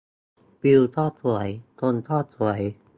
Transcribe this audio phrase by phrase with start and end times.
[0.63, 1.47] วิวก็สวย
[1.79, 2.61] คนก็สวย